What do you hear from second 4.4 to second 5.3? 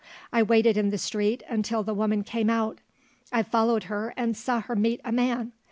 her meet a